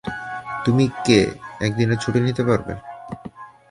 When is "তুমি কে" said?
0.65-1.19